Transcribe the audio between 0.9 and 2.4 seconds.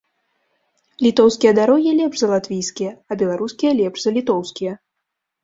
Літоўскія дарогі лепш за